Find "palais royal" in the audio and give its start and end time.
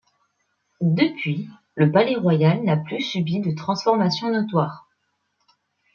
1.91-2.63